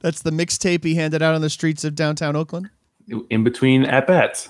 [0.00, 2.70] That's the mixtape he handed out on the streets of downtown Oakland.
[3.30, 4.48] In between at bats.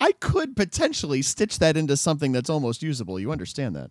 [0.00, 3.18] I could potentially stitch that into something that's almost usable.
[3.18, 3.90] You understand that?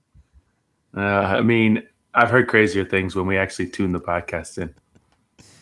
[0.96, 4.74] Uh, I mean, I've heard crazier things when we actually tune the podcast in.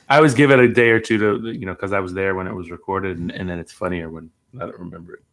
[0.09, 2.35] I always give it a day or two to, you know, because I was there
[2.35, 5.23] when it was recorded, and, and then it's funnier when I don't remember it.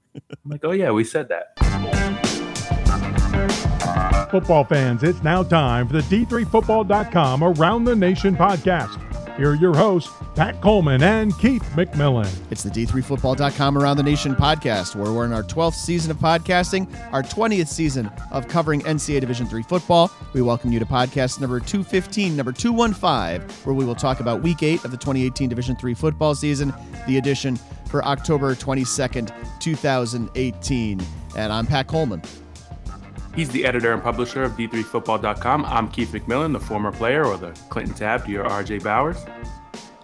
[0.45, 1.59] I'm like, oh yeah, we said that.
[4.31, 9.10] Football fans, it's now time for the D3Football.com Around the Nation podcast.
[9.41, 12.31] Here are your hosts, Pat Coleman and Keith McMillan.
[12.51, 16.87] It's the D3Football.com Around the Nation podcast, where we're in our 12th season of podcasting,
[17.11, 20.11] our 20th season of covering NCAA Division III football.
[20.35, 24.63] We welcome you to podcast number 215, number 215, where we will talk about week
[24.63, 26.75] eight of the 2018 Division III football season,
[27.07, 31.01] the edition for October 22nd, 2018.
[31.35, 32.21] And I'm Pat Coleman.
[33.35, 35.65] He's the editor and publisher of D3Football.com.
[35.65, 39.25] I'm Keith McMillan, the former player or the Clinton Tab to your RJ Bowers.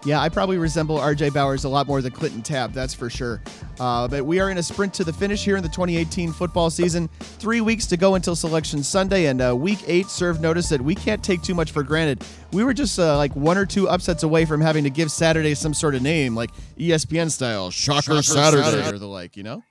[0.05, 3.41] Yeah, I probably resemble RJ Bowers a lot more than Clinton Tab, that's for sure.
[3.77, 6.69] Uh, but we are in a sprint to the finish here in the 2018 football
[6.69, 7.09] season.
[7.19, 10.95] Three weeks to go until Selection Sunday, and uh, week eight served notice that we
[10.95, 12.23] can't take too much for granted.
[12.53, 15.53] We were just uh, like one or two upsets away from having to give Saturday
[15.55, 19.43] some sort of name, like ESPN style, Shocker, Shocker Saturday, Saturday, or the like, you
[19.43, 19.61] know?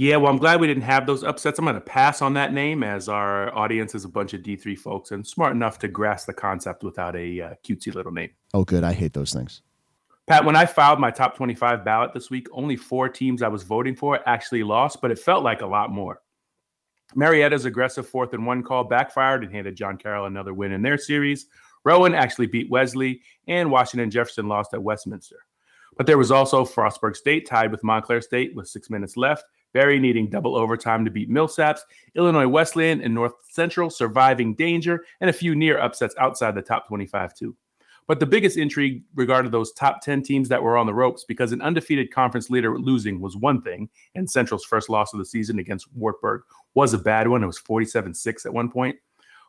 [0.00, 1.58] Yeah, well, I'm glad we didn't have those upsets.
[1.58, 4.78] I'm going to pass on that name as our audience is a bunch of D3
[4.78, 8.30] folks and smart enough to grasp the concept without a uh, cutesy little name.
[8.54, 8.82] Oh, good.
[8.82, 9.60] I hate those things.
[10.26, 13.62] Pat, when I filed my top 25 ballot this week, only four teams I was
[13.62, 16.22] voting for actually lost, but it felt like a lot more.
[17.14, 20.96] Marietta's aggressive fourth and one call backfired and handed John Carroll another win in their
[20.96, 21.44] series.
[21.84, 25.44] Rowan actually beat Wesley, and Washington Jefferson lost at Westminster.
[25.98, 29.98] But there was also Frostburg State tied with Montclair State with six minutes left Berry
[29.98, 31.80] needing double overtime to beat Millsaps,
[32.14, 36.88] Illinois Wesleyan and North Central surviving danger, and a few near upsets outside the top
[36.88, 37.56] 25 too.
[38.06, 41.52] But the biggest intrigue regarded those top 10 teams that were on the ropes because
[41.52, 45.60] an undefeated conference leader losing was one thing, and Central's first loss of the season
[45.60, 46.42] against Wartburg
[46.74, 47.44] was a bad one.
[47.44, 48.96] It was 47 6 at one point.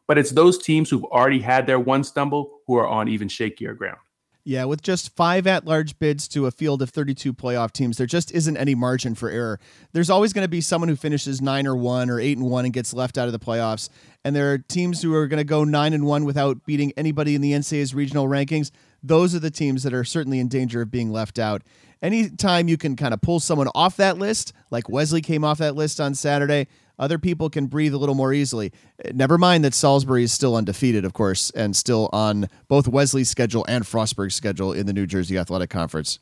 [0.06, 3.76] But it's those teams who've already had their one stumble who are on even shakier
[3.76, 3.98] ground.
[4.44, 8.08] Yeah, with just five at large bids to a field of 32 playoff teams, there
[8.08, 9.60] just isn't any margin for error.
[9.92, 12.66] There's always going to be someone who finishes nine or one or eight and one
[12.66, 13.90] and gets left out of the playoffs.
[14.26, 17.36] And there are teams who are going to go nine and one without beating anybody
[17.36, 18.72] in the NCAA's regional rankings.
[19.04, 21.62] Those are the teams that are certainly in danger of being left out.
[22.02, 25.76] Anytime you can kind of pull someone off that list, like Wesley came off that
[25.76, 26.68] list on Saturday,
[27.00, 28.72] other people can breathe a little more easily.
[29.14, 33.66] Never mind that Salisbury is still undefeated, of course, and still on both Wesley's schedule
[33.68, 36.20] and Frostburg's schedule in the New Jersey Athletic Conference.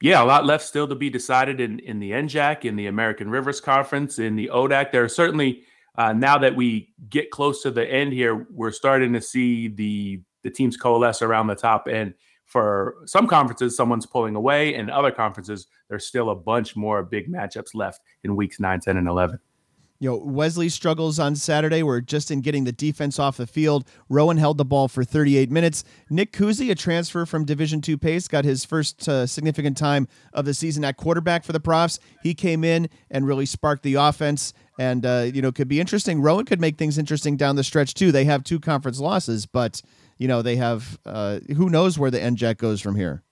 [0.00, 3.30] Yeah, a lot left still to be decided in, in the NJAC, in the American
[3.30, 4.92] Rivers Conference, in the ODAC.
[4.92, 5.64] There are certainly,
[5.96, 10.22] uh, now that we get close to the end here, we're starting to see the
[10.44, 12.14] the teams coalesce around the top end.
[12.46, 17.30] For some conferences, someone's pulling away, and other conferences, there's still a bunch more big
[17.30, 19.38] matchups left in weeks 9, 10, and 11.
[20.00, 23.84] You know, Wesley's struggles on Saturday were just in getting the defense off the field.
[24.08, 25.82] Rowan held the ball for 38 minutes.
[26.08, 30.44] Nick Kuzi, a transfer from Division Two Pace, got his first uh, significant time of
[30.44, 31.98] the season at quarterback for the Profs.
[32.22, 36.20] He came in and really sparked the offense, and uh, you know could be interesting.
[36.22, 38.12] Rowan could make things interesting down the stretch too.
[38.12, 39.82] They have two conference losses, but
[40.16, 43.24] you know they have uh, who knows where the end NJAC goes from here.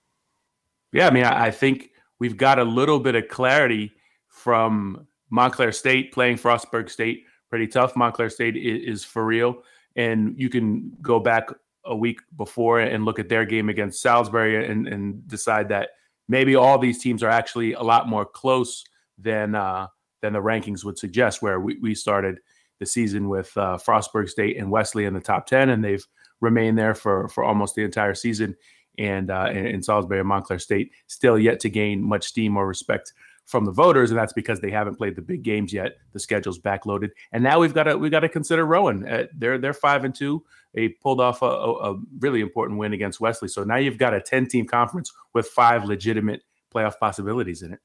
[0.91, 3.93] Yeah, I mean, I think we've got a little bit of clarity
[4.27, 7.95] from Montclair State playing Frostburg State, pretty tough.
[7.95, 9.63] Montclair State is, is, for real.
[9.95, 11.49] And you can go back
[11.85, 15.89] a week before and look at their game against Salisbury and, and decide that
[16.27, 18.83] maybe all these teams are actually a lot more close
[19.17, 19.87] than uh,
[20.21, 21.41] than the rankings would suggest.
[21.41, 22.39] Where we, we started
[22.79, 26.05] the season with uh, Frostburg State and Wesley in the top ten, and they've
[26.41, 28.55] remained there for for almost the entire season.
[28.99, 33.13] And uh, in Salisbury and Montclair State still yet to gain much steam or respect
[33.47, 35.93] from the voters, and that's because they haven't played the big games yet.
[36.11, 39.07] The schedule's backloaded, and now we've got to we've got to consider Rowan.
[39.07, 40.43] Uh, they're they're five and two.
[40.73, 44.13] They pulled off a, a, a, really important win against Wesley, so now you've got
[44.13, 46.43] a ten team conference with five legitimate
[46.75, 47.79] playoff possibilities in it.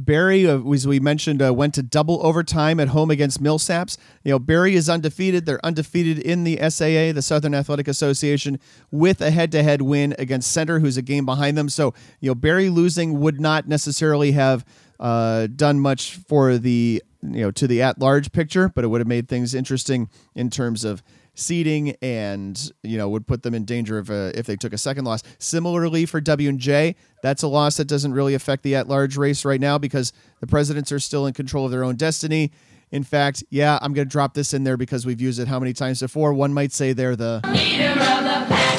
[0.00, 3.98] Berry, uh, as we mentioned, uh, went to double overtime at home against Millsaps.
[4.22, 5.44] You know, Berry is undefeated.
[5.44, 8.60] They're undefeated in the SAA, the Southern Athletic Association,
[8.92, 11.68] with a head-to-head win against Centre, who's a game behind them.
[11.68, 14.64] So, you know, Berry losing would not necessarily have
[15.00, 19.08] uh, done much for the you know to the at-large picture, but it would have
[19.08, 21.02] made things interesting in terms of
[21.38, 24.78] seeding and you know would put them in danger of a, if they took a
[24.78, 25.22] second loss.
[25.38, 29.44] Similarly for W and J, that's a loss that doesn't really affect the at-large race
[29.44, 32.50] right now because the presidents are still in control of their own destiny.
[32.90, 35.60] In fact, yeah, I'm going to drop this in there because we've used it how
[35.60, 36.32] many times before.
[36.32, 38.78] One might say they're the leader of the pack.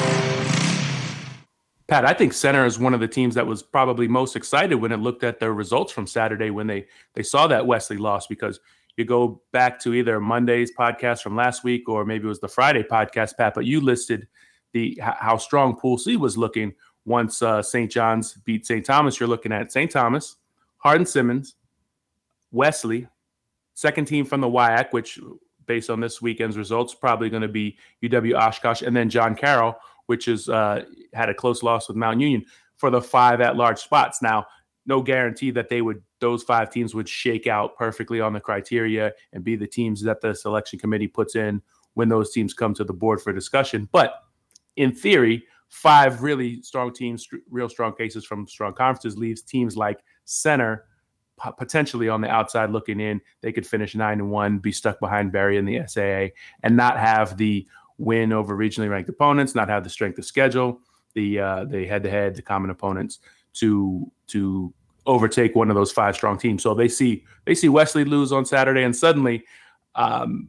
[1.86, 4.92] Pat, I think Centre is one of the teams that was probably most excited when
[4.92, 8.60] it looked at their results from Saturday when they they saw that Wesley loss because
[8.96, 12.48] you go back to either Monday's podcast from last week or maybe it was the
[12.48, 13.54] Friday podcast, Pat.
[13.54, 14.26] But you listed
[14.72, 17.90] the how strong Pool C was looking once uh, St.
[17.90, 18.84] John's beat St.
[18.84, 19.18] Thomas.
[19.18, 19.90] You're looking at St.
[19.90, 20.36] Thomas,
[20.78, 21.56] Hardin Simmons,
[22.52, 23.06] Wesley,
[23.74, 25.18] second team from the WIAC, which
[25.66, 29.76] based on this weekend's results, probably going to be UW Oshkosh, and then John Carroll,
[30.06, 32.44] which is uh, had a close loss with Mount Union
[32.76, 34.20] for the five at large spots.
[34.20, 34.46] Now,
[34.86, 39.12] no guarantee that they would those five teams would shake out perfectly on the criteria
[39.32, 41.62] and be the teams that the selection committee puts in
[41.94, 43.88] when those teams come to the board for discussion.
[43.90, 44.14] But
[44.76, 50.00] in theory, five really strong teams, real strong cases from strong conferences leaves teams like
[50.24, 50.86] Centre
[51.56, 53.20] potentially on the outside looking in.
[53.40, 56.98] They could finish nine and one, be stuck behind Berry in the SAA, and not
[56.98, 57.66] have the
[57.98, 60.80] win over regionally ranked opponents, not have the strength of schedule,
[61.14, 63.20] the uh, the head to head, the common opponents
[63.54, 64.72] to to
[65.06, 66.62] overtake one of those five strong teams.
[66.62, 69.44] So they see they see Wesley lose on Saturday, and suddenly,
[69.94, 70.48] um,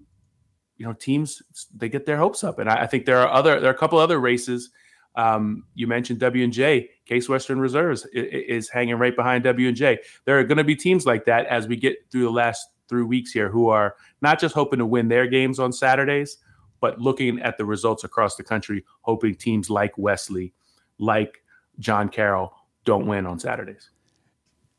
[0.77, 1.41] you know, teams
[1.75, 2.59] they get their hopes up.
[2.59, 4.69] And I, I, think there are other there are a couple other races.
[5.15, 6.89] Um, you mentioned W and J.
[7.05, 9.99] Case Western Reserves is, is hanging right behind W and J.
[10.25, 13.03] There are going to be teams like that as we get through the last three
[13.03, 16.37] weeks here, who are not just hoping to win their games on Saturdays,
[16.79, 20.53] but looking at the results across the country, hoping teams like Wesley,
[20.97, 21.43] like
[21.79, 22.53] John Carroll,
[22.85, 23.89] don't win on Saturdays.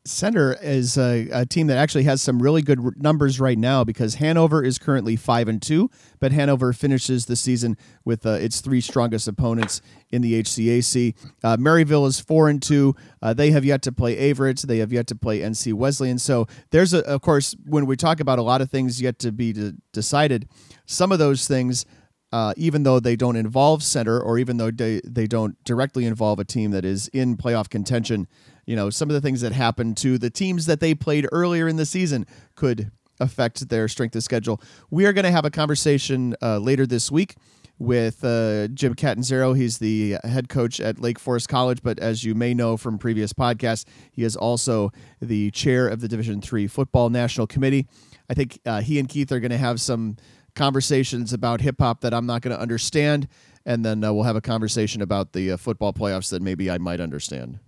[0.05, 3.85] Centre is a, a, team that actually has some really good r- numbers right now
[3.85, 5.89] because Hanover is currently five and two,
[6.19, 11.15] but Hanover finishes the season with uh, its three strongest opponents in the HCAC.
[11.41, 12.95] Uh, Maryville is four and two.
[13.21, 14.61] Uh, they have yet to play Averett.
[14.63, 16.19] They have yet to play NC Wesleyan.
[16.19, 19.31] So there's a, of course, when we talk about a lot of things yet to
[19.31, 20.49] be de- decided,
[20.85, 21.85] some of those things
[22.33, 26.39] uh, even though they don't involve Centre or even though they, they don't directly involve
[26.39, 28.27] a team that is in playoff contention,
[28.65, 31.67] you know, some of the things that happened to the teams that they played earlier
[31.67, 32.25] in the season
[32.55, 34.61] could affect their strength of schedule.
[34.89, 37.35] We are going to have a conversation uh, later this week
[37.79, 39.53] with uh, Jim Catanzaro.
[39.53, 43.33] He's the head coach at Lake Forest College, but as you may know from previous
[43.33, 47.87] podcasts, he is also the chair of the Division Three Football National Committee.
[48.29, 50.17] I think uh, he and Keith are going to have some
[50.55, 53.27] conversations about hip hop that I'm not going to understand,
[53.65, 56.77] and then uh, we'll have a conversation about the uh, football playoffs that maybe I
[56.77, 57.59] might understand.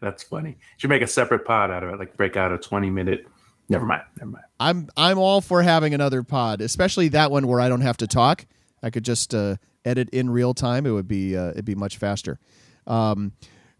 [0.00, 0.56] That's funny.
[0.76, 3.26] Should make a separate pod out of it, like break out a 20 minute.
[3.68, 4.02] Never mind.
[4.18, 4.44] Never mind.
[4.60, 8.06] I'm I'm all for having another pod, especially that one where I don't have to
[8.06, 8.46] talk.
[8.82, 10.86] I could just uh, edit in real time.
[10.86, 12.38] It would be uh, it'd be much faster.
[12.86, 13.32] Um,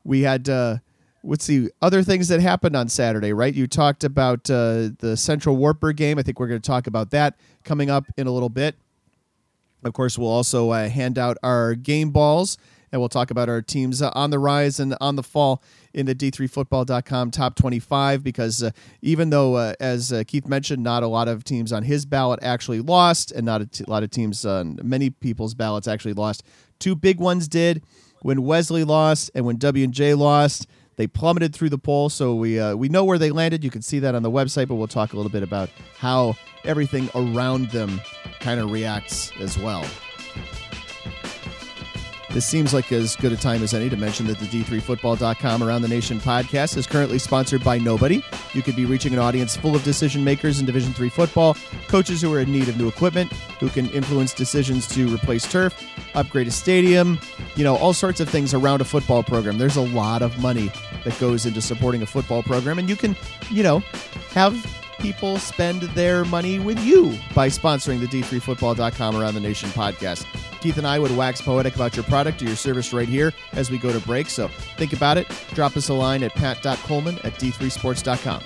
[0.04, 0.78] we had uh,
[1.22, 3.54] what's the other things that happened on Saturday, right?
[3.54, 6.18] You talked about uh, the Central Wartburg game.
[6.18, 8.76] I think we're going to talk about that coming up in a little bit.
[9.84, 12.56] Of course, we'll also uh, hand out our game balls
[12.92, 15.62] and we'll talk about our teams uh, on the rise and on the fall
[15.94, 21.02] in the d3football.com top 25 because uh, even though uh, as uh, keith mentioned not
[21.02, 24.10] a lot of teams on his ballot actually lost and not a t- lot of
[24.10, 26.44] teams on many people's ballots actually lost
[26.78, 27.82] two big ones did
[28.20, 30.66] when wesley lost and when w&j lost
[30.96, 33.64] they plummeted through the poll, so we uh, we know where they landed.
[33.64, 36.36] You can see that on the website, but we'll talk a little bit about how
[36.64, 37.98] everything around them
[38.40, 39.86] kind of reacts as well.
[42.32, 45.82] This seems like as good a time as any to mention that the D3Football.com Around
[45.82, 48.22] the Nation podcast is currently sponsored by nobody.
[48.54, 51.58] You could be reaching an audience full of decision makers in Division 3 football,
[51.88, 55.78] coaches who are in need of new equipment, who can influence decisions to replace turf,
[56.14, 57.20] upgrade a stadium,
[57.54, 59.58] you know, all sorts of things around a football program.
[59.58, 60.72] There's a lot of money
[61.04, 63.14] that goes into supporting a football program, and you can,
[63.50, 63.80] you know,
[64.30, 64.54] have
[65.02, 70.24] people spend their money with you by sponsoring the D3Football.com Around the Nation podcast.
[70.60, 73.68] Keith and I would wax poetic about your product or your service right here as
[73.68, 74.30] we go to break.
[74.30, 75.26] So think about it.
[75.54, 78.42] Drop us a line at pat.coleman at d3sports.com.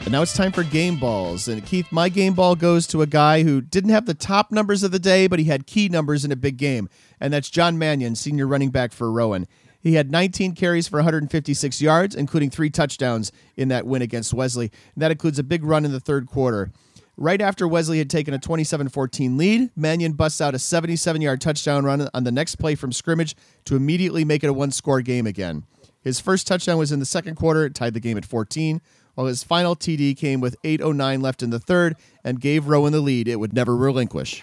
[0.00, 1.48] And now it's time for game balls.
[1.48, 4.82] And Keith, my game ball goes to a guy who didn't have the top numbers
[4.82, 6.88] of the day, but he had key numbers in a big game.
[7.20, 9.46] And that's John Mannion, senior running back for Rowan.
[9.86, 14.72] He had 19 carries for 156 yards, including three touchdowns in that win against Wesley.
[14.96, 16.72] And that includes a big run in the third quarter.
[17.16, 21.40] Right after Wesley had taken a 27 14 lead, Mannion busts out a 77 yard
[21.40, 25.02] touchdown run on the next play from scrimmage to immediately make it a one score
[25.02, 25.62] game again.
[26.02, 28.80] His first touchdown was in the second quarter, tied the game at 14,
[29.14, 32.98] while his final TD came with 8.09 left in the third and gave Rowan the
[32.98, 34.42] lead it would never relinquish.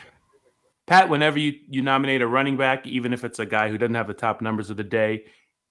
[0.86, 3.96] Pat, whenever you, you nominate a running back, even if it's a guy who doesn't
[3.96, 5.24] have the top numbers of the day,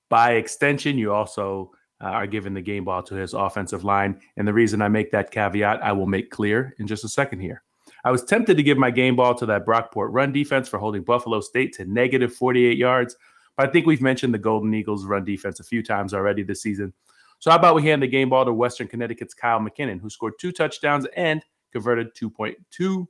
[0.08, 1.70] by extension, you also
[2.02, 4.20] uh, are giving the game ball to his offensive line.
[4.36, 7.40] And the reason I make that caveat, I will make clear in just a second
[7.40, 7.62] here.
[8.04, 11.02] I was tempted to give my game ball to that Brockport run defense for holding
[11.02, 13.14] Buffalo State to negative 48 yards,
[13.56, 16.62] but I think we've mentioned the Golden Eagles run defense a few times already this
[16.62, 16.92] season.
[17.38, 20.34] So how about we hand the game ball to Western Connecticut's Kyle McKinnon, who scored
[20.40, 21.42] two touchdowns and
[21.72, 23.06] converted 2.2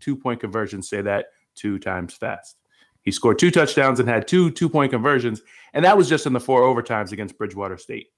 [0.00, 0.88] two point conversions.
[0.88, 2.56] Say that two times fast.
[3.02, 5.42] He scored two touchdowns and had two two point conversions,
[5.72, 8.08] and that was just in the four overtimes against Bridgewater State.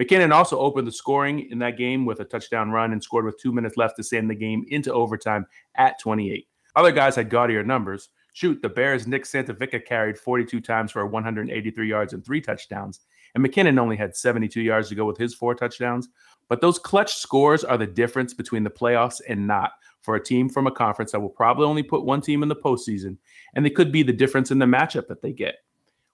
[0.00, 3.40] McKinnon also opened the scoring in that game with a touchdown run and scored with
[3.40, 6.46] two minutes left to send the game into overtime at 28.
[6.74, 8.10] Other guys had gaudier numbers.
[8.34, 13.00] Shoot, the Bears' Nick Santavica carried 42 times for 183 yards and three touchdowns,
[13.34, 16.08] and McKinnon only had 72 yards to go with his four touchdowns.
[16.48, 19.72] But those clutch scores are the difference between the playoffs and not
[20.06, 22.56] for a team from a conference that will probably only put one team in the
[22.56, 23.18] postseason,
[23.54, 25.56] and they could be the difference in the matchup that they get.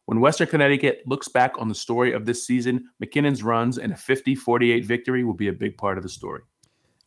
[0.06, 3.96] When Western Connecticut looks back on the story of this season, McKinnon's runs and a
[3.96, 6.40] 50 48 victory will be a big part of the story.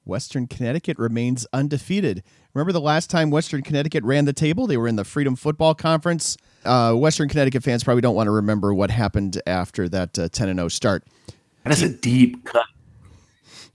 [0.05, 2.21] Western Connecticut remains undefeated.
[2.53, 4.67] Remember the last time Western Connecticut ran the table?
[4.67, 6.37] They were in the Freedom Football Conference.
[6.63, 10.55] Uh, Western Connecticut fans probably don't want to remember what happened after that uh, 10
[10.55, 11.03] 0 start.
[11.63, 12.67] That is a deep cut.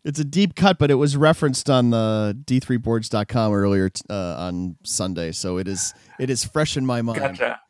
[0.05, 5.33] It's a deep cut, but it was referenced on the d3boards.com earlier uh, on Sunday,
[5.33, 7.21] so it is it is fresh in my mind.
[7.21, 7.61] Gotcha.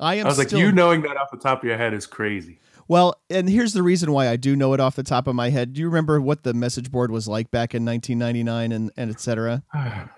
[0.00, 0.26] I am.
[0.26, 2.60] I was still, like, you knowing that off the top of your head is crazy.
[2.88, 5.50] Well, and here's the reason why I do know it off the top of my
[5.50, 5.72] head.
[5.72, 9.20] Do you remember what the message board was like back in 1999 and and et
[9.20, 9.62] cetera?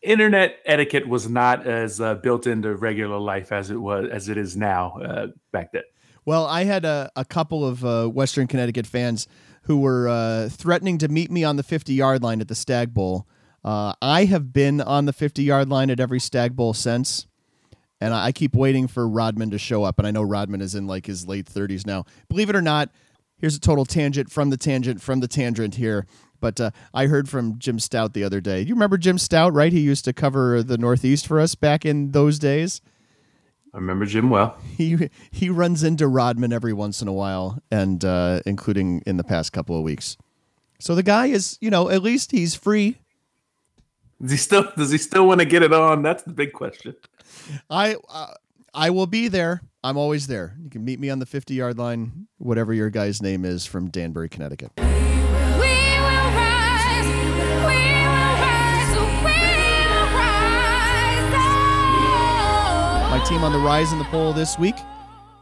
[0.00, 4.36] Internet etiquette was not as uh, built into regular life as it was as it
[4.36, 5.82] is now uh, back then.
[6.24, 9.26] Well, I had a, a couple of uh, Western Connecticut fans
[9.68, 12.92] who were uh, threatening to meet me on the 50 yard line at the Stag
[12.92, 13.28] Bowl.
[13.62, 17.26] Uh, I have been on the 50 yard line at every Stag Bowl since,
[18.00, 19.98] and I keep waiting for Rodman to show up.
[19.98, 22.06] And I know Rodman is in like his late 30s now.
[22.30, 22.90] Believe it or not,
[23.36, 26.06] here's a total tangent from the tangent from the tangent here.
[26.40, 28.62] But uh, I heard from Jim Stout the other day.
[28.62, 29.72] You remember Jim Stout, right?
[29.72, 32.80] He used to cover the Northeast for us back in those days.
[33.74, 34.56] I remember Jim well.
[34.78, 39.24] He he runs into Rodman every once in a while, and uh, including in the
[39.24, 40.16] past couple of weeks.
[40.78, 42.98] So the guy is, you know, at least he's free.
[44.22, 46.02] Does he still does he still want to get it on?
[46.02, 46.94] That's the big question.
[47.68, 48.34] I uh,
[48.72, 49.62] I will be there.
[49.82, 50.56] I'm always there.
[50.62, 53.90] You can meet me on the 50 yard line, whatever your guy's name is from
[53.90, 54.72] Danbury, Connecticut.
[63.28, 64.76] Team on the rise in the poll this week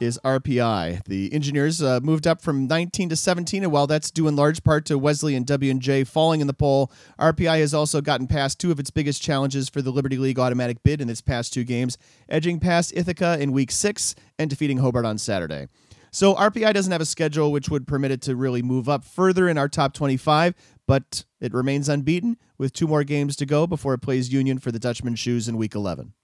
[0.01, 1.05] is RPI.
[1.05, 4.65] The engineers uh, moved up from 19 to 17, and while that's due in large
[4.65, 6.91] part to Wesley and W&J falling in the poll,
[7.21, 10.83] RPI has also gotten past two of its biggest challenges for the Liberty League automatic
[10.83, 11.97] bid in its past two games,
[12.29, 15.69] edging past Ithaca in Week 6 and defeating Hobart on Saturday.
[16.11, 19.49] So RPI doesn't have a schedule which would permit it to really move up further
[19.49, 20.55] in our top 25,
[20.89, 24.73] but it remains unbeaten with two more games to go before it plays Union for
[24.73, 26.15] the Dutchman shoes in Week 11.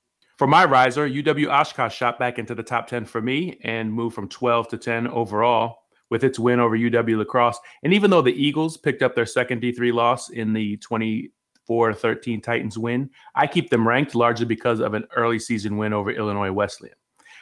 [0.42, 4.16] For my riser, UW Oshkosh shot back into the top 10 for me and moved
[4.16, 7.60] from 12 to 10 overall with its win over UW La Crosse.
[7.84, 12.40] And even though the Eagles picked up their second D3 loss in the 24 13
[12.40, 16.50] Titans win, I keep them ranked largely because of an early season win over Illinois
[16.50, 16.96] Wesleyan.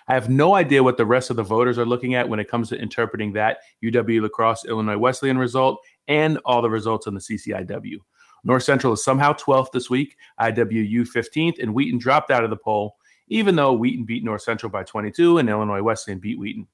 [0.07, 2.51] I have no idea what the rest of the voters are looking at when it
[2.51, 7.15] comes to interpreting that UW La Crosse Illinois Wesleyan result and all the results in
[7.15, 7.97] the CCIW.
[8.45, 12.57] North Central is somehow 12th this week, IWU 15th, and Wheaton dropped out of the
[12.57, 12.97] poll,
[13.29, 16.67] even though Wheaton beat North Central by 22 and Illinois Wesleyan beat Wheaton.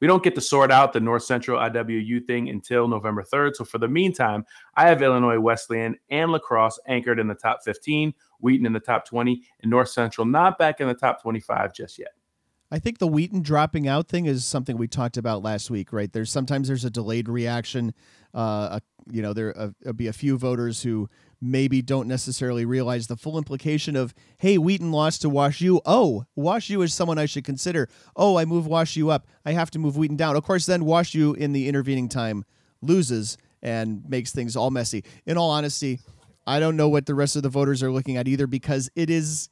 [0.00, 3.56] We don't get to sort out the North Central IWU thing until November 3rd.
[3.56, 4.44] So for the meantime,
[4.76, 8.80] I have Illinois Wesleyan and La Crosse anchored in the top 15, Wheaton in the
[8.80, 12.12] top 20, and North Central not back in the top 25 just yet.
[12.70, 16.12] I think the Wheaton dropping out thing is something we talked about last week, right?
[16.12, 17.94] There's sometimes there's a delayed reaction.
[18.34, 21.08] Uh, a, you know, there uh, will be a few voters who
[21.40, 25.80] maybe don't necessarily realize the full implication of, hey, Wheaton lost to Wash U.
[25.84, 27.88] Oh, Wash U is someone I should consider.
[28.16, 29.26] Oh, I move Wash U up.
[29.44, 30.36] I have to move Wheaton down.
[30.36, 32.44] Of course, then Wash U in the intervening time
[32.80, 35.04] loses and makes things all messy.
[35.26, 36.00] In all honesty,
[36.46, 39.10] I don't know what the rest of the voters are looking at either because it
[39.10, 39.48] is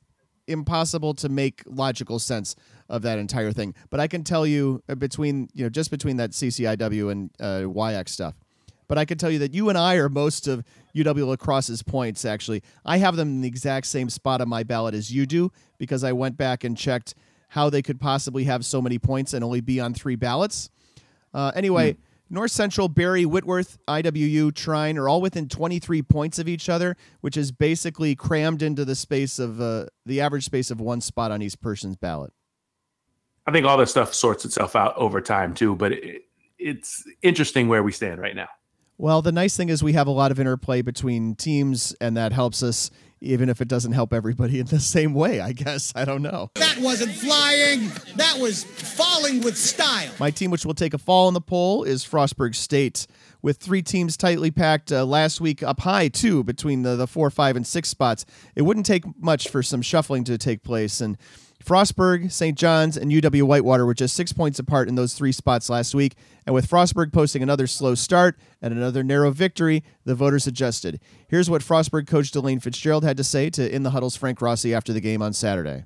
[0.46, 2.56] impossible to make logical sense
[2.88, 3.74] of that entire thing.
[3.90, 7.68] But I can tell you uh, between you know just between that CCIW and uh,
[7.68, 8.34] WIAC stuff.
[8.92, 10.62] But I can tell you that you and I are most of
[10.94, 12.26] UW La Crosse's points.
[12.26, 15.50] Actually, I have them in the exact same spot on my ballot as you do
[15.78, 17.14] because I went back and checked
[17.48, 20.68] how they could possibly have so many points and only be on three ballots.
[21.32, 21.94] Uh, anyway.
[21.94, 22.00] Hmm.
[22.28, 27.36] North Central, Berry, Whitworth, IWU, Trine are all within 23 points of each other, which
[27.36, 31.42] is basically crammed into the space of uh, the average space of one spot on
[31.42, 32.32] each person's ballot.
[33.46, 36.22] I think all this stuff sorts itself out over time too, but it,
[36.58, 38.48] it's interesting where we stand right now.
[39.02, 42.32] Well, the nice thing is we have a lot of interplay between teams, and that
[42.32, 42.88] helps us
[43.20, 45.92] even if it doesn't help everybody in the same way, I guess.
[45.96, 46.52] I don't know.
[46.54, 50.12] That wasn't flying, that was falling with style.
[50.20, 53.08] My team, which will take a fall in the poll, is Frostburg State.
[53.42, 57.28] With three teams tightly packed uh, last week up high, too, between the, the four,
[57.30, 61.00] five, and six spots, it wouldn't take much for some shuffling to take place.
[61.00, 61.18] And
[61.64, 62.58] Frostburg, St.
[62.58, 66.16] John's, and UW Whitewater were just six points apart in those three spots last week.
[66.44, 71.00] And with Frostburg posting another slow start and another narrow victory, the voters adjusted.
[71.28, 74.74] Here's what Frostburg coach Delane Fitzgerald had to say to In the Huddle's Frank Rossi
[74.74, 75.84] after the game on Saturday.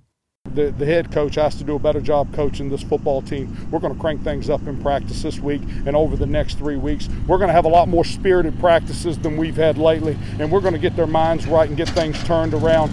[0.55, 3.69] The, the head coach has to do a better job coaching this football team.
[3.71, 6.77] We're going to crank things up in practice this week and over the next three
[6.77, 7.09] weeks.
[7.27, 10.61] We're going to have a lot more spirited practices than we've had lately, and we're
[10.61, 12.91] going to get their minds right and get things turned around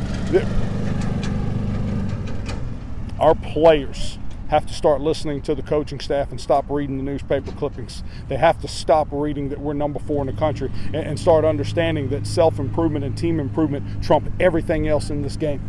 [3.24, 7.54] our players have to start listening to the coaching staff and stop reading the newspaper
[7.54, 8.04] clippings.
[8.28, 12.10] They have to stop reading that we're number four in the country and, start understanding
[12.10, 15.62] that self improvement and team improvement trump everything else in this game.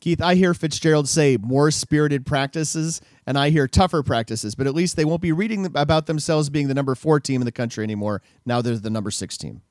[0.00, 4.74] Keith, I hear Fitzgerald say more spirited practices, and I hear tougher practices, but at
[4.74, 7.82] least they won't be reading about themselves being the number four team in the country
[7.82, 8.20] anymore.
[8.44, 9.62] Now they're the number six team.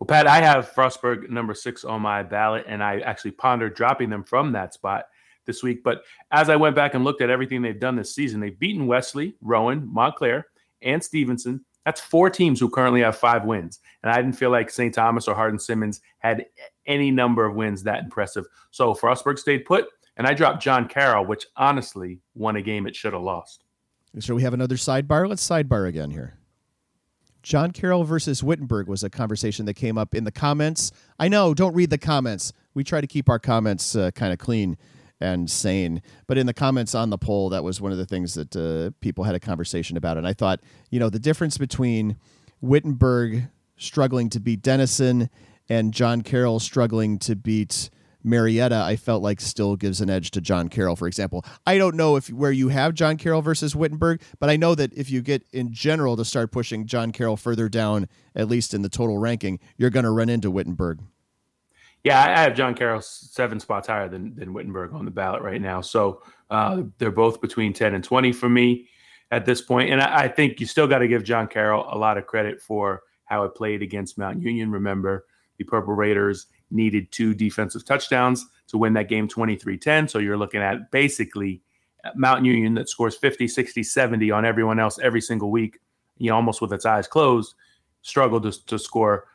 [0.00, 4.10] Well, Pat, I have Frostburg number six on my ballot, and I actually pondered dropping
[4.10, 5.06] them from that spot
[5.46, 5.82] this week.
[5.82, 8.86] But as I went back and looked at everything they've done this season, they've beaten
[8.86, 10.46] Wesley, Rowan, Montclair,
[10.82, 11.64] and Stevenson.
[11.84, 13.80] That's four teams who currently have five wins.
[14.02, 14.94] And I didn't feel like St.
[14.94, 16.46] Thomas or Hardin Simmons had
[16.86, 18.46] any number of wins that impressive.
[18.70, 22.94] So Frostburg stayed put, and I dropped John Carroll, which honestly won a game it
[22.94, 23.64] should have lost.
[24.20, 25.28] So we have another sidebar.
[25.28, 26.34] Let's sidebar again here.
[27.42, 30.92] John Carroll versus Wittenberg was a conversation that came up in the comments.
[31.18, 32.52] I know, don't read the comments.
[32.74, 34.78] We try to keep our comments uh, kind of clean
[35.22, 36.02] and sane.
[36.26, 38.90] But in the comments on the poll, that was one of the things that uh,
[39.00, 40.18] people had a conversation about.
[40.18, 40.60] And I thought,
[40.90, 42.16] you know, the difference between
[42.60, 45.30] Wittenberg struggling to beat Denison
[45.68, 47.88] and John Carroll struggling to beat
[48.24, 51.44] Marietta, I felt like still gives an edge to John Carroll, for example.
[51.66, 54.92] I don't know if where you have John Carroll versus Wittenberg, but I know that
[54.94, 58.82] if you get in general to start pushing John Carroll further down, at least in
[58.82, 61.00] the total ranking, you're going to run into Wittenberg.
[62.04, 65.60] Yeah, I have John Carroll seven spots higher than than Wittenberg on the ballot right
[65.60, 65.80] now.
[65.80, 68.88] So uh, they're both between ten and twenty for me
[69.30, 69.90] at this point.
[69.90, 72.60] And I, I think you still got to give John Carroll a lot of credit
[72.60, 74.70] for how it played against Mount Union.
[74.70, 75.26] Remember,
[75.58, 80.08] the Purple Raiders needed two defensive touchdowns to win that game 23-10.
[80.10, 81.62] So you're looking at basically
[82.14, 85.78] Mount Union that scores 50, 60, 70 on everyone else every single week,
[86.18, 87.54] you know, almost with its eyes closed,
[88.02, 89.28] struggled to, to score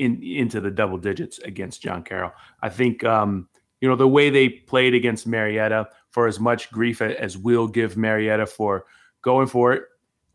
[0.00, 2.32] in into the double digits against John Carroll.
[2.62, 3.48] I think um,
[3.80, 7.96] you know the way they played against Marietta for as much grief as we'll give
[7.96, 8.86] Marietta for
[9.22, 9.82] going for it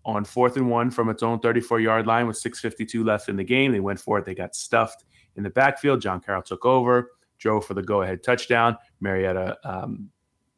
[0.05, 3.43] on fourth and one from its own 34 yard line with 6:52 left in the
[3.43, 3.71] game.
[3.71, 4.25] They went for it.
[4.25, 5.03] They got stuffed
[5.35, 6.01] in the backfield.
[6.01, 8.77] John Carroll took over, drove for the go ahead touchdown.
[9.01, 9.57] Marietta.
[9.63, 10.09] Um,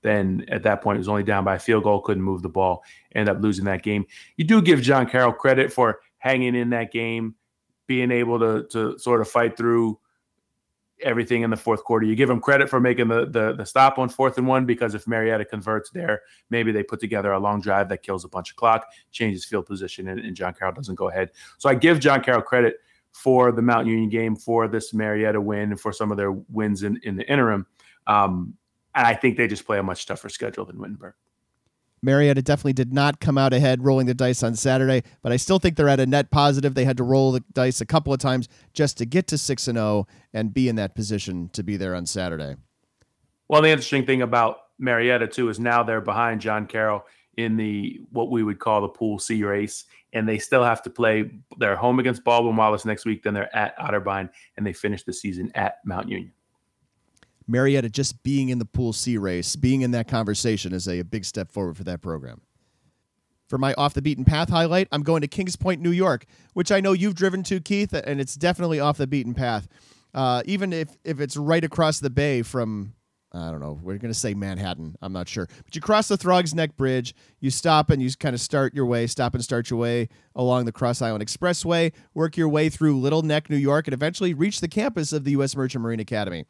[0.04, 2.84] then at that point, was only down by a field goal, couldn't move the ball,
[3.16, 4.06] end up losing that game.
[4.38, 7.36] You do give John Carroll credit for hanging in that game,
[7.88, 10.00] being able to to sort of fight through
[11.04, 12.06] everything in the fourth quarter.
[12.06, 14.96] You give them credit for making the, the the stop on fourth and one because
[14.96, 18.52] if Marietta converts there, maybe they put together a long drive that kills a bunch
[18.52, 21.32] of clock, changes field position, and, and John Carroll doesn't go ahead.
[21.58, 22.78] So I give John Carroll credit
[23.12, 26.84] for the Mount Union game, for this Marietta win, and for some of their wins
[26.84, 27.66] in, in the interim.
[28.06, 28.54] Um,
[28.94, 31.14] and I think they just play a much tougher schedule than Wittenberg.
[32.02, 35.60] Marietta definitely did not come out ahead rolling the dice on Saturday, but I still
[35.60, 36.76] think they're at a net positive.
[36.76, 39.68] They had to roll the dice a couple of times just to get to 6
[39.68, 42.56] and 0 and be in that position to be there on Saturday.
[43.48, 47.06] Well, the interesting thing about Marietta too is now they're behind John Carroll
[47.38, 50.90] in the what we would call the Pool C race, and they still have to
[50.90, 51.32] play.
[51.58, 55.14] They're home against Baldwin Wallace next week, then they're at Otterbein, and they finish the
[55.14, 56.32] season at Mount Union.
[57.48, 61.06] Marietta just being in the Pool C race, being in that conversation is a, a
[61.06, 62.42] big step forward for that program.
[63.48, 66.72] For my off the beaten path highlight, I'm going to Kings Point, New York, which
[66.72, 69.70] I know you've driven to, Keith, and it's definitely off the beaten path.
[70.14, 72.94] Uh, even if, if it's right across the bay from,
[73.32, 74.98] I don't know, we're going to say Manhattan.
[75.02, 75.48] I'm not sure.
[75.64, 78.86] But you cross the Throgs Neck Bridge, you stop and you kind of start your
[78.86, 83.00] way, stop and start your way along the Cross Island Expressway, work your way through
[83.00, 85.56] Little Neck, New York, and eventually reach the campus of the U.S.
[85.56, 86.46] Merchant Marine Academy.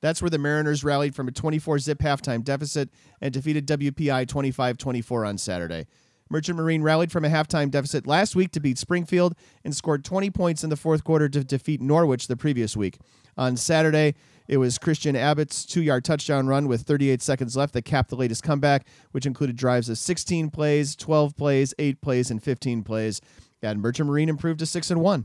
[0.00, 4.78] That's where the Mariners rallied from a 24 zip halftime deficit and defeated WPI 25
[4.78, 5.86] 24 on Saturday.
[6.30, 9.34] Merchant Marine rallied from a halftime deficit last week to beat Springfield
[9.64, 12.98] and scored 20 points in the fourth quarter to defeat Norwich the previous week.
[13.36, 14.14] On Saturday,
[14.46, 18.16] it was Christian Abbott's two yard touchdown run with 38 seconds left that capped the
[18.16, 23.20] latest comeback, which included drives of 16 plays, 12 plays, 8 plays, and 15 plays.
[23.62, 25.24] And Merchant Marine improved to 6 and 1.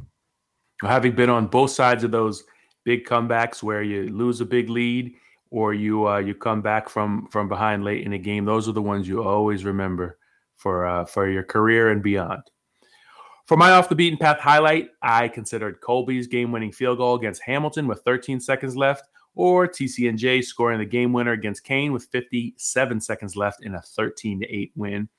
[0.82, 2.44] Having been on both sides of those
[2.86, 5.16] big comebacks where you lose a big lead
[5.50, 8.46] or you uh, you come back from from behind late in a game.
[8.46, 10.18] Those are the ones you always remember
[10.56, 12.44] for uh, for your career and beyond.
[13.46, 17.44] For my off the beaten path highlight, I considered Colby's game winning field goal against
[17.44, 19.04] Hamilton with 13 seconds left,
[19.36, 24.44] or TCNJ scoring the game winner against Kean with 57 seconds left in a 13
[24.48, 25.10] 8 win.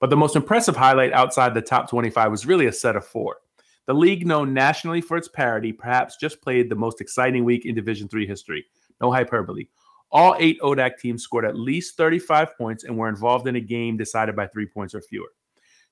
[0.00, 3.38] But the most impressive highlight outside the top 25 was really a set of four.
[3.86, 7.74] The league, known nationally for its parity, perhaps just played the most exciting week in
[7.74, 8.64] Division Three history.
[9.00, 9.66] No hyperbole.
[10.10, 13.96] All eight ODAC teams scored at least 35 points and were involved in a game
[13.96, 15.28] decided by three points or fewer.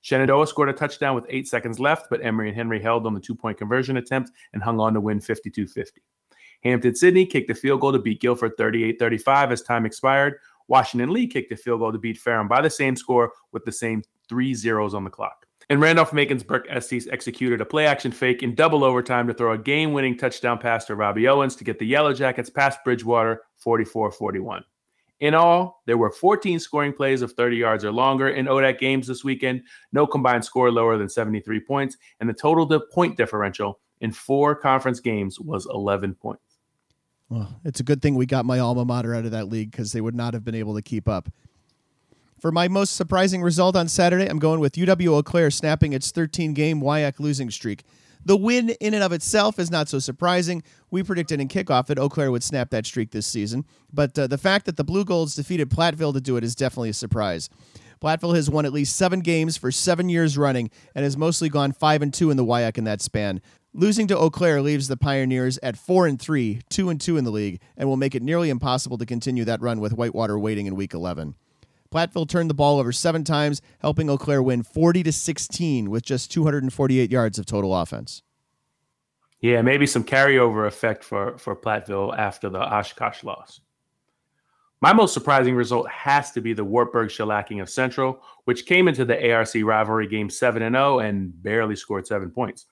[0.00, 3.20] Shenandoah scored a touchdown with eight seconds left, but Emory and Henry held on the
[3.20, 6.02] two point conversion attempt and hung on to win 52 50.
[6.62, 10.34] Hampden Sydney kicked a field goal to beat Guilford 38 35 as time expired.
[10.68, 13.72] Washington Lee kicked a field goal to beat Ferrum by the same score with the
[13.72, 15.43] same three zeros on the clock.
[15.70, 19.52] And Randolph Macon's Burke Estes executed a play action fake in double overtime to throw
[19.52, 23.42] a game winning touchdown pass to Robbie Owens to get the Yellow Jackets past Bridgewater
[23.56, 24.64] 44 41.
[25.20, 29.06] In all, there were 14 scoring plays of 30 yards or longer in ODAC games
[29.06, 34.12] this weekend, no combined score lower than 73 points, and the total point differential in
[34.12, 36.58] four conference games was 11 points.
[37.28, 39.92] Well, it's a good thing we got my alma mater out of that league because
[39.92, 41.30] they would not have been able to keep up.
[42.44, 46.10] For my most surprising result on Saturday, I'm going with UW Eau Claire snapping its
[46.10, 47.84] 13 game WIAC losing streak.
[48.22, 50.62] The win in and of itself is not so surprising.
[50.90, 54.26] We predicted in kickoff that Eau Claire would snap that streak this season, but uh,
[54.26, 57.48] the fact that the Blugolds defeated Platteville to do it is definitely a surprise.
[58.02, 61.72] Platteville has won at least seven games for seven years running and has mostly gone
[61.72, 63.40] five and two in the WIAC in that span.
[63.72, 67.24] Losing to Eau Claire leaves the Pioneers at four and three, two and two in
[67.24, 70.66] the league, and will make it nearly impossible to continue that run with Whitewater waiting
[70.66, 71.36] in Week 11.
[71.94, 76.04] Platteville turned the ball over seven times, helping Eau Claire win 40 to 16 with
[76.04, 78.22] just 248 yards of total offense.
[79.40, 83.60] Yeah, maybe some carryover effect for for Platteville after the Oshkosh loss.
[84.80, 89.04] My most surprising result has to be the Wartburg shellacking of Central, which came into
[89.04, 92.66] the ARC rivalry game 7 and 0 and barely scored 7 points.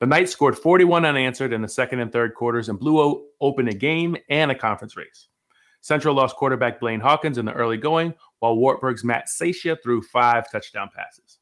[0.00, 3.72] The Knights scored 41 unanswered in the second and third quarters and blew open a
[3.72, 5.28] game and a conference race.
[5.86, 10.50] Central lost quarterback Blaine Hawkins in the early going, while Wartburg's Matt Sacia threw five
[10.50, 11.38] touchdown passes.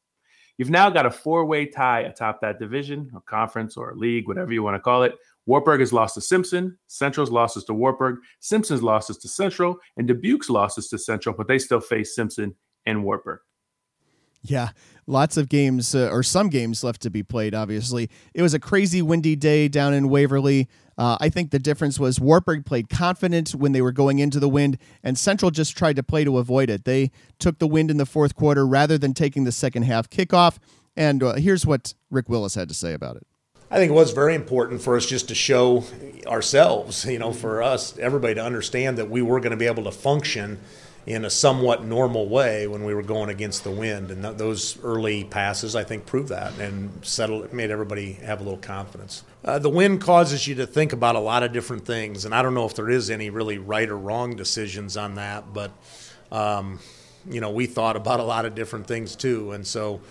[0.57, 4.27] You've now got a four way tie atop that division, a conference or a league,
[4.27, 5.15] whatever you want to call it.
[5.45, 10.49] Wartburg has lost to Simpson, Central's losses to Wartburg, Simpson's losses to Central, and Dubuque's
[10.49, 12.55] losses to Central, but they still face Simpson
[12.85, 13.39] and Wartburg.
[14.49, 14.69] Yeah,
[15.07, 18.09] lots of games uh, or some games left to be played, obviously.
[18.33, 20.67] It was a crazy windy day down in Waverly.
[20.97, 24.47] Uh, I think the difference was Wartburg played confident when they were going into the
[24.47, 26.85] wind, and Central just tried to play to avoid it.
[26.85, 30.57] They took the wind in the fourth quarter rather than taking the second half kickoff.
[30.95, 33.27] And uh, here's what Rick Willis had to say about it.
[33.69, 35.83] I think it was very important for us just to show
[36.27, 39.83] ourselves, you know, for us, everybody to understand that we were going to be able
[39.83, 40.59] to function
[41.05, 44.09] in a somewhat normal way when we were going against the wind.
[44.09, 48.43] And th- those early passes, I think, proved that and settled, made everybody have a
[48.43, 49.23] little confidence.
[49.43, 52.41] Uh, the wind causes you to think about a lot of different things, and I
[52.41, 55.71] don't know if there is any really right or wrong decisions on that, but
[56.31, 56.79] um,
[57.29, 60.01] you know, we thought about a lot of different things too, and so.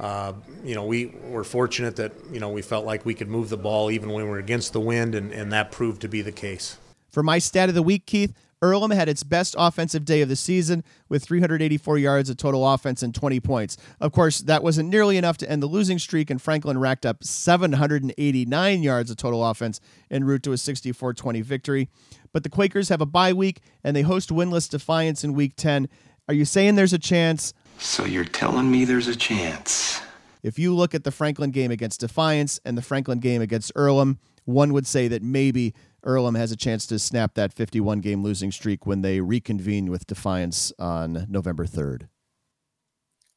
[0.00, 0.32] Uh,
[0.62, 3.56] you know, we were fortunate that, you know, we felt like we could move the
[3.56, 6.30] ball even when we were against the wind, and, and that proved to be the
[6.30, 6.78] case.
[7.10, 10.36] For my stat of the week, Keith, Earlham had its best offensive day of the
[10.36, 13.76] season with 384 yards of total offense and 20 points.
[14.00, 17.22] Of course, that wasn't nearly enough to end the losing streak, and Franklin racked up
[17.22, 21.88] 789 yards of total offense en route to a 64 20 victory.
[22.32, 25.88] But the Quakers have a bye week, and they host winless Defiance in week 10.
[26.28, 27.54] Are you saying there's a chance?
[27.78, 30.00] So you're telling me there's a chance?
[30.42, 34.18] If you look at the Franklin game against Defiance and the Franklin game against Earlham,
[34.44, 35.74] one would say that maybe
[36.08, 40.06] Earlham has a chance to snap that 51 game losing streak when they reconvene with
[40.06, 42.08] Defiance on November 3rd.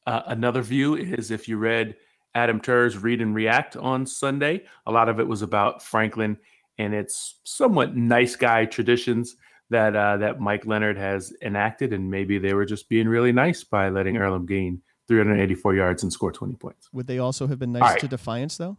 [0.06, 1.94] Uh, another view is if you read
[2.34, 6.38] Adam Turer's Read and React on Sunday, a lot of it was about Franklin
[6.78, 9.36] and its somewhat nice guy traditions
[9.68, 13.62] that uh, that Mike Leonard has enacted, and maybe they were just being really nice
[13.64, 16.88] by letting Earlham gain 384 yards and score 20 points.
[16.92, 18.00] Would they also have been nice right.
[18.00, 18.78] to Defiance, though?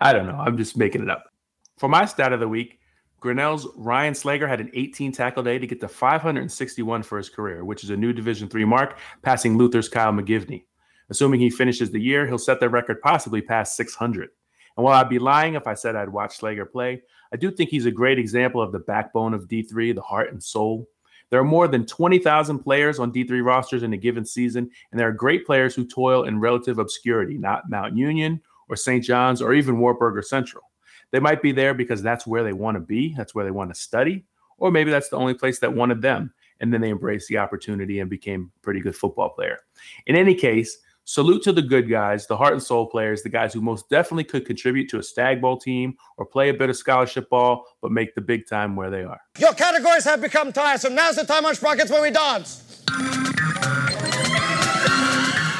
[0.00, 0.36] I don't know.
[0.36, 1.24] I'm just making it up.
[1.76, 2.78] For my stat of the week,
[3.20, 7.64] Grinnell's Ryan Slager had an 18 tackle day to get to 561 for his career,
[7.64, 10.64] which is a new Division three mark, passing Luther's Kyle McGivney.
[11.08, 14.30] Assuming he finishes the year, he'll set the record possibly past 600.
[14.76, 17.02] And while I'd be lying if I said I'd watch Slager play,
[17.32, 20.42] I do think he's a great example of the backbone of D3, the heart and
[20.42, 20.86] soul.
[21.30, 25.08] There are more than 20,000 players on D3 rosters in a given season, and there
[25.08, 29.02] are great players who toil in relative obscurity, not Mount Union or St.
[29.02, 30.62] John's or even Wartburg or Central.
[31.12, 33.72] They might be there because that's where they want to be, that's where they want
[33.72, 34.24] to study,
[34.58, 36.32] or maybe that's the only place that wanted them.
[36.60, 39.58] And then they embraced the opportunity and became a pretty good football player.
[40.06, 43.52] In any case, salute to the good guys, the heart and soul players, the guys
[43.52, 46.76] who most definitely could contribute to a stag bowl team or play a bit of
[46.76, 49.20] scholarship ball, but make the big time where they are.
[49.38, 50.94] Your categories have become tiresome.
[50.94, 52.82] Now's the time on Sprockets when we dance.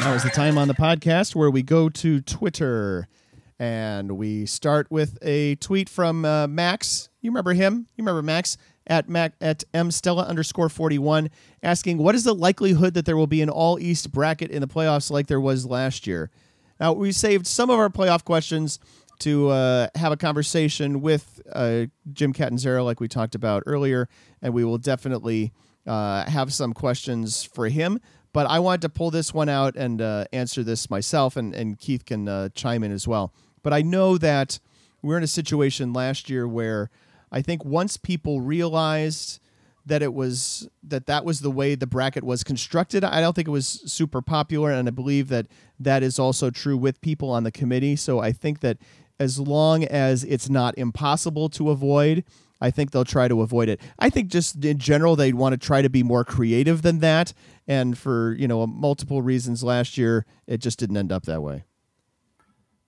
[0.00, 3.08] Now is the time on the podcast where we go to Twitter
[3.58, 7.08] and we start with a tweet from uh, Max.
[7.20, 7.86] You remember him?
[7.96, 11.30] You remember Max at Mac at M Stella underscore forty one
[11.62, 14.68] asking what is the likelihood that there will be an all East bracket in the
[14.68, 16.30] playoffs like there was last year.
[16.78, 18.78] Now we saved some of our playoff questions
[19.20, 24.08] to uh, have a conversation with uh, Jim Catanzaro, like we talked about earlier,
[24.42, 25.52] and we will definitely
[25.86, 27.98] uh, have some questions for him.
[28.34, 31.78] But I wanted to pull this one out and uh, answer this myself, and, and
[31.78, 33.32] Keith can uh, chime in as well.
[33.66, 34.60] But I know that
[35.02, 36.88] we're in a situation last year where
[37.32, 39.40] I think once people realized
[39.84, 43.02] that it was that that was the way the bracket was constructed.
[43.02, 45.48] I don't think it was super popular, and I believe that
[45.80, 47.96] that is also true with people on the committee.
[47.96, 48.78] So I think that
[49.18, 52.22] as long as it's not impossible to avoid,
[52.60, 53.80] I think they'll try to avoid it.
[53.98, 57.32] I think just in general they'd want to try to be more creative than that,
[57.66, 61.64] and for you know multiple reasons last year it just didn't end up that way.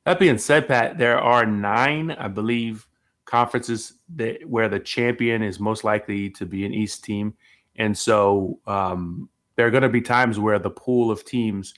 [0.08, 2.88] That being said, Pat, there are nine, I believe,
[3.26, 7.34] conferences that where the champion is most likely to be an East team,
[7.76, 11.74] and so um, there are going to be times where the pool of teams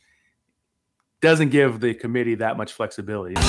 [1.20, 3.34] doesn't give the committee that much flexibility.
[3.34, 3.42] Now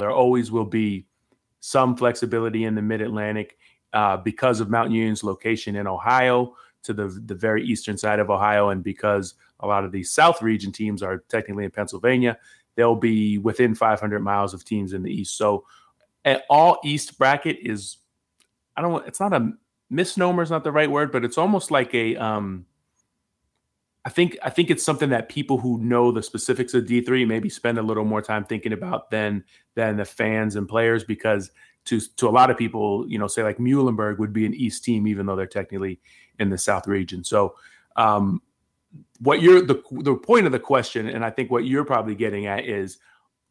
[0.00, 1.06] there always will be
[1.60, 3.56] some flexibility in the Mid Atlantic
[3.92, 8.30] uh, because of Mount Union's location in Ohio to the the very eastern side of
[8.30, 12.38] Ohio, and because a lot of these South region teams are technically in Pennsylvania,
[12.74, 15.36] they'll be within 500 miles of teams in the East.
[15.36, 15.64] So,
[16.24, 17.98] an all East bracket is,
[18.76, 19.52] I don't, it's not a
[19.90, 22.66] misnomer, is not the right word, but it's almost like a, um,
[24.04, 27.50] I think I think it's something that people who know the specifics of D3 maybe
[27.50, 31.50] spend a little more time thinking about than than the fans and players because
[31.84, 34.84] to to a lot of people, you know, say like Muhlenberg would be an East
[34.84, 36.00] team even though they're technically
[36.40, 37.22] in the South region.
[37.22, 37.54] So
[37.94, 38.42] um,
[39.20, 42.46] what you're the the point of the question, and I think what you're probably getting
[42.46, 42.98] at is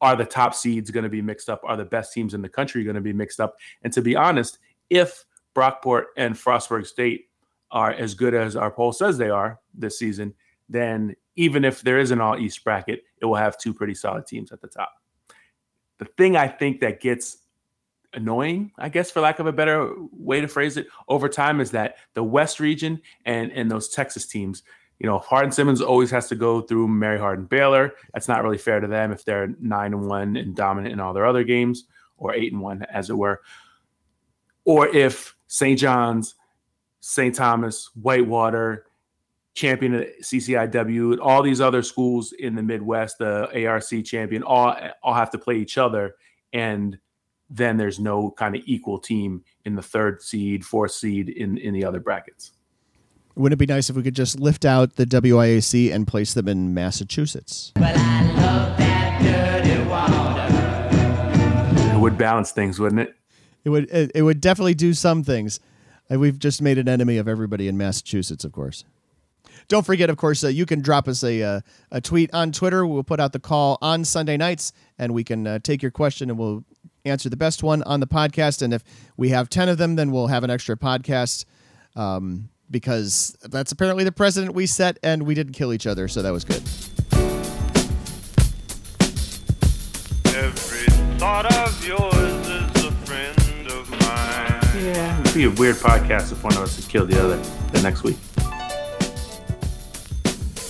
[0.02, 1.62] are the top seeds going to be mixed up?
[1.64, 3.56] Are the best teams in the country going to be mixed up?
[3.84, 4.58] And to be honest,
[4.90, 5.26] if
[5.56, 7.30] Brockport and Frostburg State
[7.72, 10.34] are as good as our poll says they are this season,
[10.70, 14.26] then even if there is an all East bracket, it will have two pretty solid
[14.26, 14.92] teams at the top.
[15.98, 17.38] The thing I think that gets
[18.14, 21.72] annoying, I guess, for lack of a better way to phrase it, over time is
[21.72, 24.64] that the West region and and those Texas teams,
[25.00, 27.94] you know, Hardin Simmons always has to go through Mary Hardin Baylor.
[28.14, 31.14] That's not really fair to them if they're nine and one and dominant in all
[31.14, 31.86] their other games,
[32.18, 33.42] or eight and one, as it were.
[34.66, 35.80] Or if St.
[35.80, 36.36] John's,
[37.00, 37.34] St.
[37.34, 38.86] Thomas, Whitewater,
[39.56, 45.14] champion at CCIW, all these other schools in the Midwest, the ARC champion, all all
[45.14, 46.16] have to play each other,
[46.54, 46.98] and
[47.50, 51.74] then there's no kind of equal team in the third seed, fourth seed in in
[51.74, 52.52] the other brackets.
[53.36, 56.48] Wouldn't it be nice if we could just lift out the WIAC and place them
[56.48, 57.72] in Massachusetts?
[57.76, 61.96] But I love that dirty water.
[61.96, 63.16] It would balance things, wouldn't it?
[63.64, 63.90] It would.
[63.92, 65.60] It, it would definitely do some things.
[66.10, 68.84] And we've just made an enemy of everybody in Massachusetts, of course.
[69.68, 72.86] Don't forget, of course, uh, you can drop us a uh, a tweet on Twitter.
[72.86, 76.30] We'll put out the call on Sunday nights, and we can uh, take your question,
[76.30, 76.66] and we'll
[77.10, 78.62] answer the best one on the podcast.
[78.62, 78.84] And if
[79.18, 81.46] we have ten of them, then we'll have an extra podcast.
[81.96, 86.22] Um, because that's apparently the precedent we set, and we didn't kill each other, so
[86.22, 86.62] that was good.
[90.36, 90.86] Every
[91.18, 92.14] thought of yours
[92.48, 94.86] is a friend of mine.
[94.86, 97.38] Yeah, it'd be a weird podcast if one of us had killed the other
[97.72, 98.18] the next week.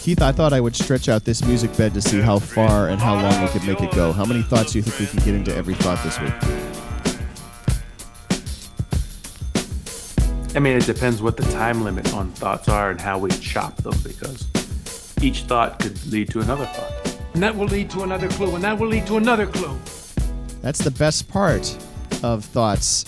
[0.10, 3.00] Keith, I thought I would stretch out this music bed to see how far and
[3.00, 4.12] how long we could make it go.
[4.12, 6.34] How many thoughts do you think we can get into every thought this week?
[10.56, 13.76] I mean, it depends what the time limit on thoughts are and how we chop
[13.84, 14.50] them because
[15.22, 17.20] each thought could lead to another thought.
[17.36, 19.78] And that will lead to another clue, and that will lead to another clue.
[20.64, 21.78] That's the best part
[22.24, 23.06] of thoughts.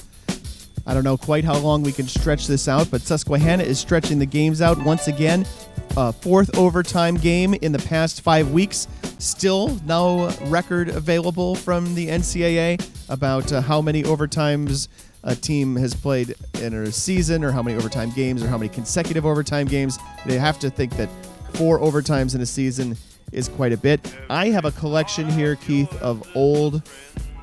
[0.85, 4.19] I don't know quite how long we can stretch this out, but Susquehanna is stretching
[4.19, 5.47] the games out once again.
[5.97, 8.87] A fourth overtime game in the past five weeks.
[9.19, 14.87] Still no record available from the NCAA about uh, how many overtimes
[15.25, 18.69] a team has played in a season or how many overtime games or how many
[18.69, 19.99] consecutive overtime games.
[20.25, 21.09] They have to think that
[21.55, 22.95] four overtimes in a season
[23.33, 24.15] is quite a bit.
[24.29, 26.89] I have a collection here, Keith, of old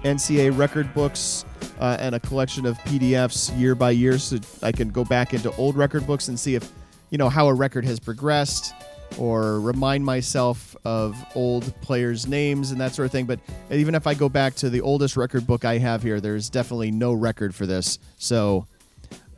[0.04, 1.44] NCAA record books
[1.78, 5.54] uh, and a collection of PDFs year by year, so I can go back into
[5.56, 6.72] old record books and see if
[7.10, 8.74] you know how a record has progressed
[9.16, 13.24] or remind myself of old players' names and that sort of thing.
[13.24, 13.40] But
[13.70, 16.90] even if I go back to the oldest record book I have here, there's definitely
[16.90, 17.98] no record for this.
[18.18, 18.66] So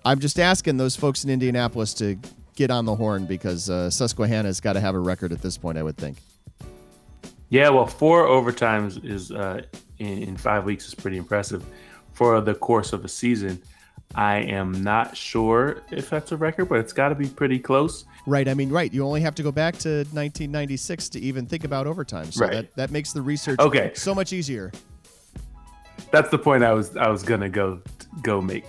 [0.05, 2.19] I'm just asking those folks in Indianapolis to
[2.57, 5.79] get on the horn because uh, Susquehanna's got to have a record at this point,
[5.79, 6.19] I would think.
[7.49, 9.63] Yeah, well, four overtimes is uh,
[9.99, 11.65] in, in five weeks is pretty impressive
[12.13, 13.63] for the course of a season.
[14.15, 18.05] I am not sure if that's a record, but it's got to be pretty close.
[18.27, 18.49] Right.
[18.49, 18.93] I mean, right.
[18.93, 22.31] You only have to go back to 1996 to even think about overtime.
[22.33, 22.53] So Right.
[22.53, 23.93] that, that makes the research Okay.
[23.95, 24.73] so much easier.
[26.11, 27.81] That's the point I was I was gonna go
[28.23, 28.65] go make.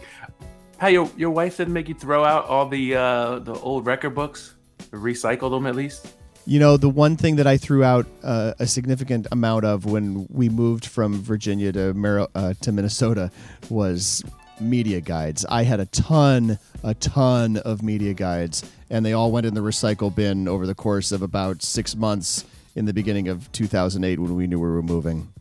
[0.79, 4.11] Hey, your your wife didn't make you throw out all the uh, the old record
[4.13, 4.53] books,
[4.91, 6.07] recycle them at least.
[6.45, 10.27] You know, the one thing that I threw out uh, a significant amount of when
[10.29, 13.31] we moved from Virginia to Mar- uh, to Minnesota
[13.69, 14.23] was
[14.61, 15.45] media guides.
[15.49, 19.61] I had a ton, a ton of media guides, and they all went in the
[19.61, 22.45] recycle bin over the course of about six months
[22.75, 25.31] in the beginning of 2008 when we knew we were moving.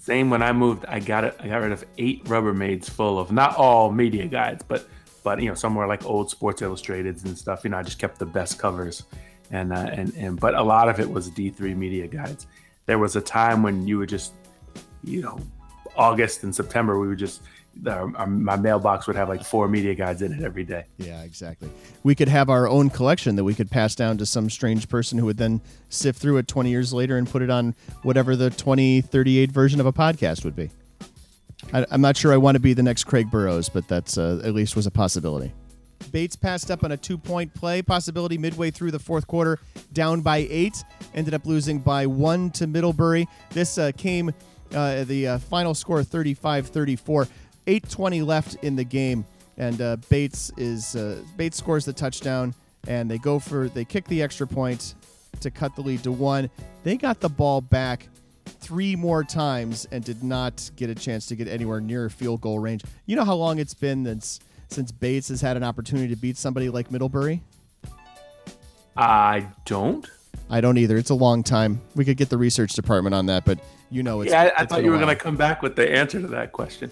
[0.00, 1.36] Same when I moved, I got it.
[1.40, 4.86] I got rid of eight Rubbermaids full of not all media guides, but
[5.22, 7.64] but you know somewhere like old Sports Illustrateds and stuff.
[7.64, 9.04] You know, I just kept the best covers,
[9.50, 12.46] and uh, and and but a lot of it was D3 media guides.
[12.86, 14.34] There was a time when you would just,
[15.02, 15.40] you know,
[15.96, 17.40] August and September, we would just
[17.82, 20.84] the, our, my mailbox would have like four media guides in it every day.
[20.98, 21.70] Yeah, exactly.
[22.02, 25.18] We could have our own collection that we could pass down to some strange person
[25.18, 28.50] who would then sift through it 20 years later and put it on whatever the
[28.50, 30.70] 2038 version of a podcast would be.
[31.72, 34.40] I, I'm not sure I want to be the next Craig Burrows, but that's uh,
[34.44, 35.52] at least was a possibility.
[36.12, 39.58] Bates passed up on a two point play possibility midway through the fourth quarter,
[39.92, 40.84] down by eight.
[41.14, 43.26] Ended up losing by one to Middlebury.
[43.50, 44.32] This uh, came,
[44.74, 47.28] uh, the uh, final score 35 34.
[47.66, 49.24] 8.20 left in the game,
[49.56, 52.54] and uh, Bates is uh, Bates scores the touchdown,
[52.86, 54.94] and they go for they kick the extra point
[55.40, 56.50] to cut the lead to one.
[56.82, 58.08] They got the ball back
[58.46, 62.58] three more times and did not get a chance to get anywhere near field goal
[62.58, 62.82] range.
[63.06, 66.36] You know how long it's been since since Bates has had an opportunity to beat
[66.36, 67.42] somebody like Middlebury?
[68.96, 70.08] I don't.
[70.50, 70.96] I don't either.
[70.96, 71.80] It's a long time.
[71.94, 73.58] We could get the research department on that, but
[73.90, 75.76] you know, it's, yeah, I, I it's thought you were going to come back with
[75.76, 76.90] the answer to that question.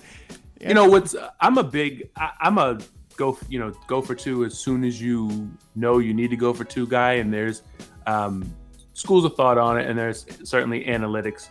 [0.63, 1.17] You know what's?
[1.41, 2.11] I'm a big.
[2.17, 2.79] I, I'm a
[3.17, 3.37] go.
[3.49, 6.65] You know, go for two as soon as you know you need to go for
[6.65, 7.15] two guy.
[7.15, 7.63] And there's
[8.07, 8.45] um,
[8.95, 11.49] schools of thought on it, and there's certainly analytics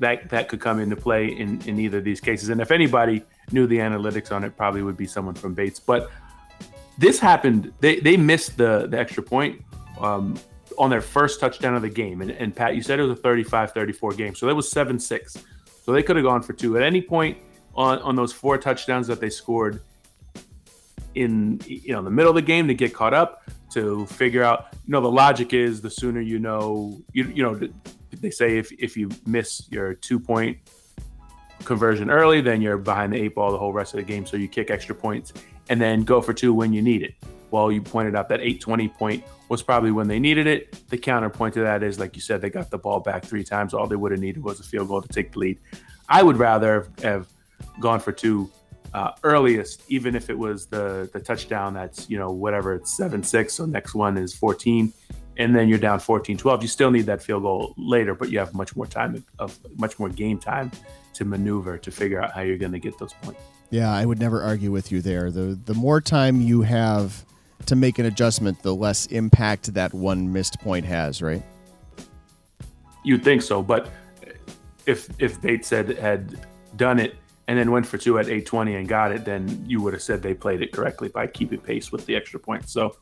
[0.00, 2.48] that that could come into play in in either of these cases.
[2.48, 5.78] And if anybody knew the analytics on it, probably would be someone from Bates.
[5.78, 6.10] But
[6.98, 7.72] this happened.
[7.78, 9.62] They they missed the the extra point.
[10.00, 10.38] Um,
[10.76, 12.20] on their first touchdown of the game.
[12.20, 14.36] And, and Pat, you said it was a 35 34 game.
[14.36, 15.36] So that was 7 6.
[15.84, 16.76] So they could have gone for two.
[16.76, 17.36] At any point
[17.78, 19.80] on, on those four touchdowns that they scored
[21.14, 24.66] in you know the middle of the game to get caught up, to figure out,
[24.72, 27.58] you know, the logic is the sooner you know, you, you know,
[28.20, 30.58] they say if, if you miss your two point
[31.64, 34.26] conversion early, then you're behind the eight ball the whole rest of the game.
[34.26, 35.32] So you kick extra points
[35.68, 37.14] and then go for two when you need it.
[37.50, 40.88] Well, you pointed out that 820 point was probably when they needed it.
[40.88, 43.72] The counterpoint to that is, like you said, they got the ball back three times.
[43.72, 45.60] All they would have needed was a field goal to take the lead.
[46.08, 47.26] I would rather have, have
[47.80, 48.50] gone for two
[48.94, 53.22] uh, earliest, even if it was the the touchdown that's, you know, whatever, it's 7
[53.22, 53.54] 6.
[53.54, 54.92] So next one is 14.
[55.36, 56.62] And then you're down 14 12.
[56.62, 59.98] You still need that field goal later, but you have much more time of much
[59.98, 60.70] more game time
[61.14, 63.40] to maneuver to figure out how you're going to get those points.
[63.70, 65.30] Yeah, I would never argue with you there.
[65.30, 67.24] The the more time you have
[67.66, 71.42] to make an adjustment, the less impact that one missed point has, right?
[73.04, 73.90] You'd think so, but
[74.86, 77.16] if if Bates had had done it
[77.48, 80.22] and then went for two at 820 and got it, then you would have said
[80.22, 82.70] they played it correctly by keeping pace with the extra points.
[82.70, 82.94] So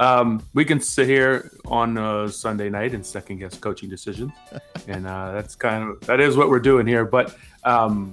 [0.00, 4.32] um, we can sit here on uh, Sunday night and second guess coaching decisions,
[4.88, 7.04] and uh, that's kind of that is what we're doing here.
[7.04, 8.12] But um,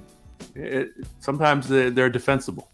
[0.54, 2.70] it, sometimes they're, they're defensible.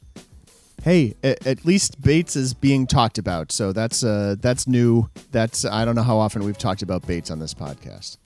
[0.83, 5.09] Hey, at, at least Bates is being talked about, so that's uh that's new.
[5.33, 8.19] That's I don't know how often we've talked about Bates on this podcast.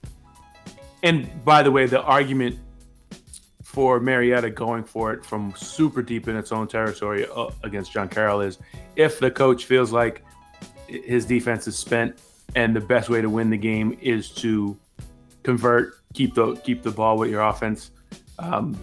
[1.01, 2.59] And by the way, the argument
[3.71, 8.09] for Marietta going for it from super deep in its own territory uh, against John
[8.09, 8.57] Carroll is
[8.97, 10.25] if the coach feels like
[10.87, 12.19] his defense is spent
[12.55, 14.77] and the best way to win the game is to
[15.43, 17.91] convert, keep the keep the ball with your offense.
[18.39, 18.77] Um,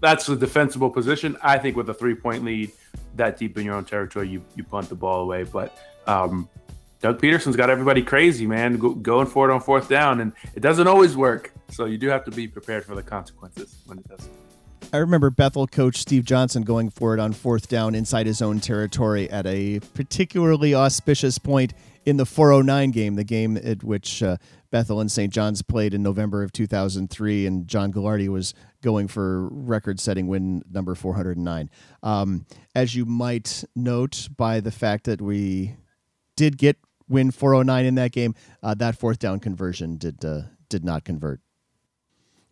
[0.00, 1.36] that's a defensible position.
[1.42, 2.72] I think with a three point lead
[3.16, 5.42] that deep in your own territory, you, you punt the ball away.
[5.42, 6.48] But um,
[7.00, 10.60] Doug Pederson's got everybody crazy, man, go, going for it on fourth down, and it
[10.60, 11.52] doesn't always work.
[11.70, 14.32] So you do have to be prepared for the consequences when it doesn't.
[14.92, 18.60] I remember Bethel coach Steve Johnson going for it on fourth down inside his own
[18.60, 21.74] territory at a particularly auspicious point
[22.04, 24.36] in the 409 game, the game at which uh,
[24.70, 25.32] Bethel and St.
[25.32, 30.94] John's played in November of 2003, and John Gagliardi was going for record-setting win number
[30.94, 31.68] 409.
[32.04, 35.74] Um, as you might note by the fact that we
[36.36, 36.76] did get
[37.08, 41.40] win 409 in that game, uh, that fourth down conversion did uh, did not convert.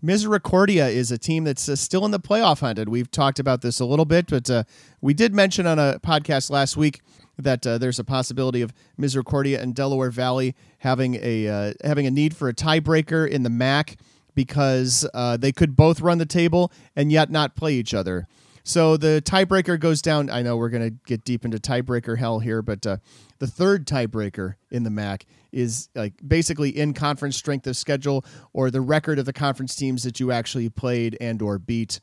[0.00, 3.62] Misericordia is a team that's uh, still in the playoff hunt, and we've talked about
[3.62, 4.64] this a little bit, but uh,
[5.00, 7.00] we did mention on a podcast last week
[7.38, 12.10] that uh, there's a possibility of Misericordia and Delaware Valley having a uh, having a
[12.10, 13.96] need for a tiebreaker in the MAC
[14.34, 18.26] because they could both run the table and yet not play each other.
[18.64, 20.30] So the tiebreaker goes down.
[20.30, 22.96] I know we're going to get deep into tiebreaker hell here, but uh,
[23.38, 28.70] the third tiebreaker in the MAC is like basically in conference strength of schedule or
[28.70, 32.00] the record of the conference teams that you actually played and or beat.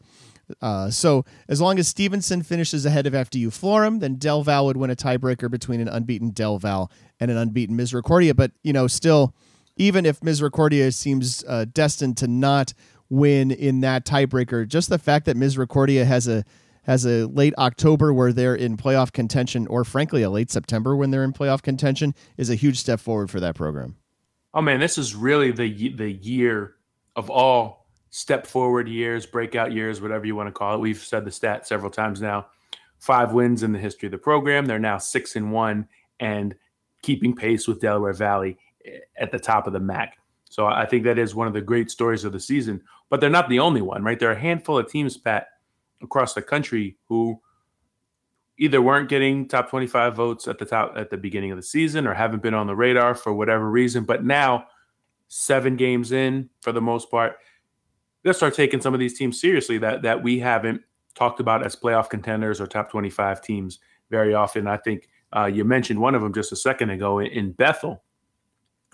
[0.61, 4.77] Uh, so as long as Stevenson finishes ahead of FDU Florham, then Del Val would
[4.77, 8.35] win a tiebreaker between an unbeaten Del Val and an unbeaten Misericordia.
[8.35, 9.33] But you know, still,
[9.77, 12.73] even if Misericordia seems uh, destined to not
[13.11, 16.43] win in that tiebreaker, just the fact that Misericordia has a
[16.83, 21.11] has a late October where they're in playoff contention, or frankly a late September when
[21.11, 23.97] they're in playoff contention, is a huge step forward for that program.
[24.53, 26.75] Oh man, this is really the the year
[27.15, 30.79] of all step forward years, breakout years, whatever you want to call it.
[30.79, 32.47] We've said the stat several times now.
[32.99, 34.65] Five wins in the history of the program.
[34.65, 35.87] They're now six and one
[36.19, 36.55] and
[37.01, 40.17] keeping pace with Delaware Valley eh, at the top of the MAC.
[40.51, 42.81] So I think that is one of the great stories of the season.
[43.09, 44.19] But they're not the only one, right?
[44.19, 45.47] There are a handful of teams, Pat,
[46.03, 47.39] across the country who
[48.57, 52.05] either weren't getting top 25 votes at the top at the beginning of the season
[52.05, 54.65] or haven't been on the radar for whatever reason but now
[55.29, 57.37] seven games in for the most part
[58.23, 60.81] they'll start taking some of these teams seriously that that we haven't
[61.15, 63.79] talked about as playoff contenders or top 25 teams
[64.09, 67.27] very often i think uh, you mentioned one of them just a second ago in,
[67.27, 68.03] in bethel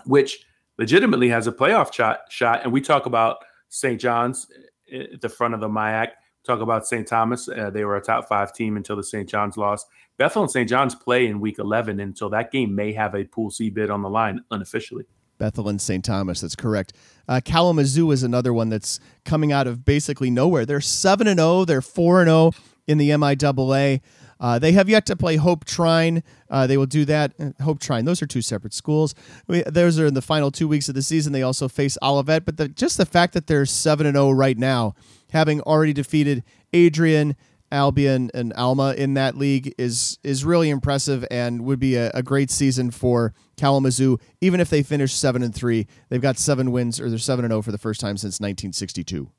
[0.04, 0.46] which
[0.78, 4.46] legitimately has a playoff shot shot and we talk about st john's
[4.92, 6.08] at the front of the MIAC
[6.48, 7.06] Talk about St.
[7.06, 7.46] Thomas.
[7.46, 9.28] Uh, they were a top five team until the St.
[9.28, 9.86] John's lost.
[10.16, 10.66] Bethel and St.
[10.66, 14.00] John's play in week 11 until that game may have a Pool C bid on
[14.00, 15.04] the line unofficially.
[15.36, 16.02] Bethel and St.
[16.02, 16.40] Thomas.
[16.40, 16.94] That's correct.
[17.28, 20.64] Uh, Kalamazoo is another one that's coming out of basically nowhere.
[20.64, 21.66] They're seven and zero.
[21.66, 22.52] They're four and zero
[22.88, 24.00] in the MIAA.
[24.40, 26.22] Uh, they have yet to play Hope Trine.
[26.50, 27.32] Uh, they will do that.
[27.38, 28.04] Uh, Hope Trine.
[28.04, 29.14] Those are two separate schools.
[29.46, 31.32] We, those are in the final two weeks of the season.
[31.32, 32.44] They also face Olivet.
[32.44, 34.94] But the, just the fact that they're seven and zero right now
[35.30, 37.36] having already defeated Adrian,
[37.70, 42.22] Albion, and Alma in that league is is really impressive and would be a, a
[42.22, 44.18] great season for Kalamazoo.
[44.40, 47.52] Even if they finish seven and three, they've got seven wins or they're seven and
[47.52, 49.30] zero oh for the first time since 1962.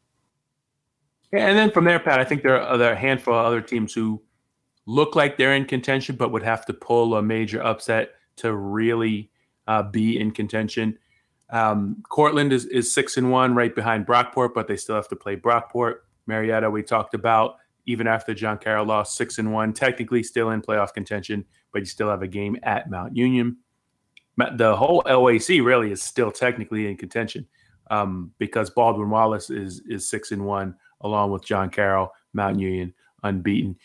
[1.32, 4.22] And then from there, Pat, I think there are a handful of other teams who
[4.86, 9.30] look like they're in contention, but would have to pull a major upset to really
[9.68, 10.98] uh, be in contention.
[11.52, 15.16] Um, Cortland is, is six and one, right behind Brockport, but they still have to
[15.16, 15.98] play Brockport.
[16.26, 20.62] Marietta, we talked about, even after John Carroll lost six and one, technically still in
[20.62, 23.58] playoff contention, but you still have a game at Mount Union.
[24.56, 27.48] The whole LAC really is still technically in contention
[27.90, 32.94] um, because Baldwin Wallace is is six and one, along with John Carroll, Mount Union
[33.24, 33.76] unbeaten.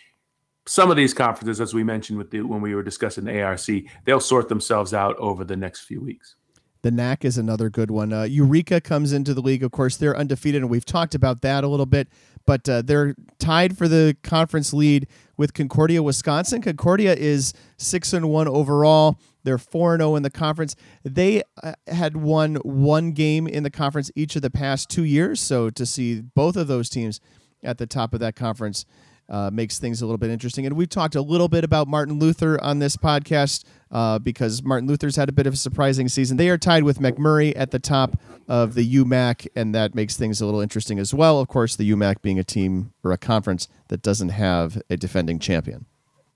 [0.67, 3.61] Some of these conferences, as we mentioned with the when we were discussing the ARC,
[4.05, 6.37] they'll sort themselves out over the next few weeks.
[6.85, 8.13] The NAC is another good one.
[8.13, 9.63] Uh, Eureka comes into the league.
[9.63, 12.09] Of course, they're undefeated, and we've talked about that a little bit.
[12.45, 15.07] But uh, they're tied for the conference lead
[15.39, 16.61] with Concordia, Wisconsin.
[16.61, 19.19] Concordia is six and one overall.
[19.45, 20.75] They're four and zero oh in the conference.
[21.05, 25.41] They uh, had won one game in the conference each of the past two years.
[25.41, 27.21] So to see both of those teams
[27.63, 28.85] at the top of that conference
[29.29, 30.67] uh, makes things a little bit interesting.
[30.67, 34.87] And we've talked a little bit about Martin Luther on this podcast uh, because Martin
[34.87, 36.37] Luther's had a bit of a surprising season.
[36.37, 38.19] They are tied with MacMurray at the top
[38.49, 41.41] of the UMAC, and that makes things a little interesting as well.
[41.41, 45.39] Of course, the UMAC being a team or a conference that doesn't have a defending
[45.39, 45.87] champion.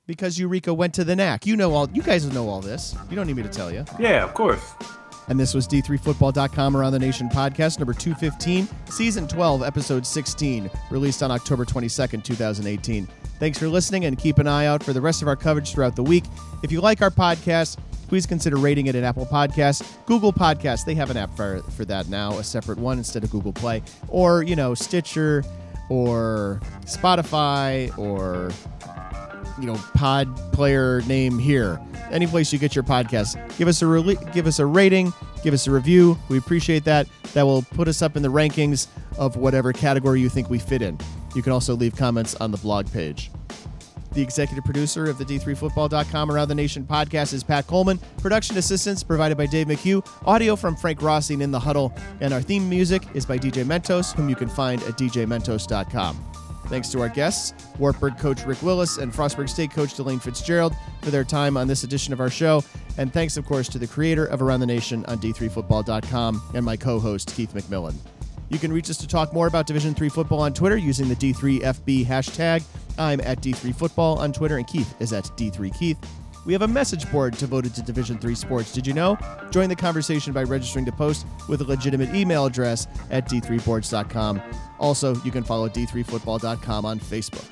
[0.09, 1.45] Because Eureka went to the NAC.
[1.45, 2.97] You know all you guys know all this.
[3.11, 3.85] You don't need me to tell you.
[4.01, 4.73] Yeah, of course.
[5.29, 11.23] And this was D3Football.com Around the Nation podcast number 215, season 12, episode 16, released
[11.23, 13.07] on October 22nd, 2018.
[13.39, 15.95] Thanks for listening and keep an eye out for the rest of our coverage throughout
[15.95, 16.25] the week.
[16.63, 17.77] If you like our podcast,
[18.09, 20.87] please consider rating it at Apple Podcasts, Google Podcasts.
[20.87, 23.83] They have an app for, for that now, a separate one instead of Google Play,
[24.09, 25.45] or, you know, Stitcher
[25.91, 28.51] or Spotify or
[29.61, 31.81] you know, pod player name here.
[32.11, 35.55] Any place you get your podcast, give us a rele- give us a rating, give
[35.55, 36.19] us a review.
[36.29, 37.07] We appreciate that.
[37.35, 38.87] That will put us up in the rankings
[39.19, 40.99] of whatever category you think we fit in.
[41.35, 43.31] You can also leave comments on the blog page.
[44.13, 47.99] The executive producer of the D3Football.com Around the Nation podcast is Pat Coleman.
[48.17, 50.05] Production assistance provided by Dave McHugh.
[50.27, 51.93] Audio from Frank Rossi in the huddle.
[52.21, 56.25] And our theme music is by DJ Mentos, whom you can find at DJMentos.com.
[56.69, 61.11] Thanks to our guests, Wartburg coach Rick Willis and Frostburg State coach Delane Fitzgerald for
[61.11, 62.63] their time on this edition of our show.
[62.99, 66.77] And thanks, of course, to the creator of Around the Nation on D3Football.com and my
[66.77, 67.95] co host, Keith McMillan.
[68.51, 71.17] You can reach us to talk more about Division 3 football on Twitter using the
[71.17, 72.63] D3FB hashtag.
[72.99, 75.97] I'm at D3Football on Twitter, and Keith is at D3Keith.
[76.49, 78.73] We have a message board devoted to Division 3 sports.
[78.73, 79.19] Did you know?
[79.51, 84.41] Join the conversation by registering to post with a legitimate email address at d3boards.com.
[84.79, 87.45] Also, you can follow d3football.com on Facebook.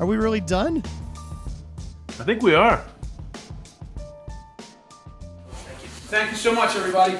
[0.00, 0.82] Are we really done?
[2.08, 2.82] I think we are.
[6.08, 7.18] Thank you so much, everybody.